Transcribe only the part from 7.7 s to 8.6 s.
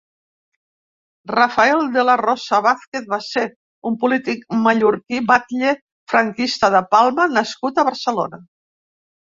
a Barcelona.